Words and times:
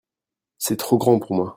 c'est 0.57 0.77
trop 0.77 0.97
grand 0.97 1.19
pour 1.19 1.35
moi. 1.35 1.49